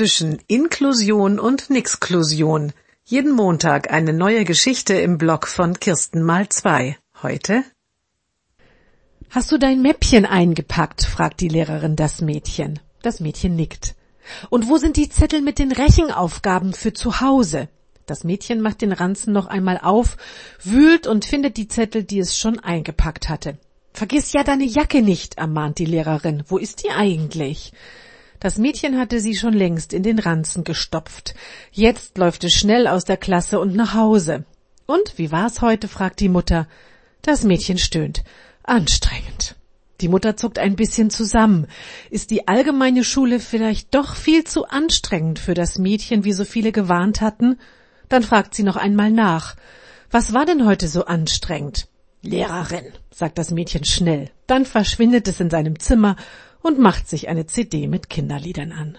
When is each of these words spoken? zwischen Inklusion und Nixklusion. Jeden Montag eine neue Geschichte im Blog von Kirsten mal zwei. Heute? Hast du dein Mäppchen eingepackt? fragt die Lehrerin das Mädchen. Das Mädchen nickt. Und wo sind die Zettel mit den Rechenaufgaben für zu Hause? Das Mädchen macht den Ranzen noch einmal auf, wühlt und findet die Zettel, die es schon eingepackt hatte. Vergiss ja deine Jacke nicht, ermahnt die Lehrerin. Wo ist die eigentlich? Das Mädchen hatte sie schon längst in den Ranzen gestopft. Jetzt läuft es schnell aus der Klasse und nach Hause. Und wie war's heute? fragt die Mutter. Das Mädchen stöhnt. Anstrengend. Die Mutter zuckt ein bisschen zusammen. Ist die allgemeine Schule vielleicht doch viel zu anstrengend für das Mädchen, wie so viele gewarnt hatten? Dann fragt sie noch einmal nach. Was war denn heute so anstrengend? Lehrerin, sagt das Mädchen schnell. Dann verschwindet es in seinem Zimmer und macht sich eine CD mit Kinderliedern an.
zwischen 0.00 0.38
Inklusion 0.46 1.38
und 1.38 1.68
Nixklusion. 1.68 2.72
Jeden 3.04 3.32
Montag 3.32 3.92
eine 3.92 4.14
neue 4.14 4.46
Geschichte 4.46 4.94
im 4.94 5.18
Blog 5.18 5.46
von 5.46 5.78
Kirsten 5.78 6.22
mal 6.22 6.48
zwei. 6.48 6.96
Heute? 7.22 7.64
Hast 9.28 9.52
du 9.52 9.58
dein 9.58 9.82
Mäppchen 9.82 10.24
eingepackt? 10.24 11.04
fragt 11.04 11.42
die 11.42 11.48
Lehrerin 11.48 11.96
das 11.96 12.22
Mädchen. 12.22 12.78
Das 13.02 13.20
Mädchen 13.20 13.56
nickt. 13.56 13.94
Und 14.48 14.70
wo 14.70 14.78
sind 14.78 14.96
die 14.96 15.10
Zettel 15.10 15.42
mit 15.42 15.58
den 15.58 15.70
Rechenaufgaben 15.70 16.72
für 16.72 16.94
zu 16.94 17.20
Hause? 17.20 17.68
Das 18.06 18.24
Mädchen 18.24 18.62
macht 18.62 18.80
den 18.80 18.92
Ranzen 18.92 19.34
noch 19.34 19.48
einmal 19.48 19.80
auf, 19.82 20.16
wühlt 20.62 21.06
und 21.06 21.26
findet 21.26 21.58
die 21.58 21.68
Zettel, 21.68 22.04
die 22.04 22.20
es 22.20 22.38
schon 22.38 22.58
eingepackt 22.58 23.28
hatte. 23.28 23.58
Vergiss 23.92 24.32
ja 24.32 24.44
deine 24.44 24.64
Jacke 24.64 25.02
nicht, 25.02 25.36
ermahnt 25.36 25.78
die 25.78 25.84
Lehrerin. 25.84 26.42
Wo 26.46 26.56
ist 26.56 26.84
die 26.84 26.90
eigentlich? 26.90 27.74
Das 28.40 28.56
Mädchen 28.56 28.98
hatte 28.98 29.20
sie 29.20 29.36
schon 29.36 29.52
längst 29.52 29.92
in 29.92 30.02
den 30.02 30.18
Ranzen 30.18 30.64
gestopft. 30.64 31.34
Jetzt 31.70 32.16
läuft 32.16 32.42
es 32.42 32.54
schnell 32.54 32.86
aus 32.86 33.04
der 33.04 33.18
Klasse 33.18 33.60
und 33.60 33.76
nach 33.76 33.92
Hause. 33.92 34.44
Und 34.86 35.18
wie 35.18 35.30
war's 35.30 35.60
heute? 35.60 35.88
fragt 35.88 36.20
die 36.20 36.30
Mutter. 36.30 36.66
Das 37.20 37.44
Mädchen 37.44 37.76
stöhnt. 37.76 38.24
Anstrengend. 38.62 39.56
Die 40.00 40.08
Mutter 40.08 40.38
zuckt 40.38 40.58
ein 40.58 40.74
bisschen 40.74 41.10
zusammen. 41.10 41.66
Ist 42.08 42.30
die 42.30 42.48
allgemeine 42.48 43.04
Schule 43.04 43.40
vielleicht 43.40 43.94
doch 43.94 44.16
viel 44.16 44.44
zu 44.44 44.66
anstrengend 44.66 45.38
für 45.38 45.52
das 45.52 45.78
Mädchen, 45.78 46.24
wie 46.24 46.32
so 46.32 46.46
viele 46.46 46.72
gewarnt 46.72 47.20
hatten? 47.20 47.58
Dann 48.08 48.22
fragt 48.22 48.54
sie 48.54 48.62
noch 48.62 48.76
einmal 48.76 49.10
nach. 49.10 49.54
Was 50.10 50.32
war 50.32 50.46
denn 50.46 50.64
heute 50.64 50.88
so 50.88 51.04
anstrengend? 51.04 51.88
Lehrerin, 52.22 52.86
sagt 53.10 53.36
das 53.36 53.50
Mädchen 53.50 53.84
schnell. 53.84 54.30
Dann 54.46 54.64
verschwindet 54.64 55.28
es 55.28 55.40
in 55.40 55.50
seinem 55.50 55.78
Zimmer 55.78 56.16
und 56.62 56.78
macht 56.78 57.08
sich 57.08 57.28
eine 57.28 57.46
CD 57.46 57.86
mit 57.86 58.08
Kinderliedern 58.10 58.72
an. 58.72 58.98